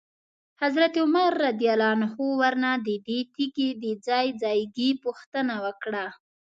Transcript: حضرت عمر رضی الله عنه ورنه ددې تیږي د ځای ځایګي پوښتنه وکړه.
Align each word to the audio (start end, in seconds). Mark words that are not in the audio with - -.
حضرت 0.61 0.93
عمر 1.03 1.31
رضی 1.47 1.67
الله 1.73 1.89
عنه 1.95 2.09
ورنه 2.41 2.71
ددې 2.87 3.19
تیږي 3.33 3.69
د 3.83 3.85
ځای 4.07 4.27
ځایګي 4.43 4.89
پوښتنه 5.03 5.55
وکړه. 5.65 6.05